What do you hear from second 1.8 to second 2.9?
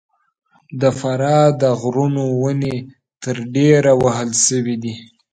غرونو ونې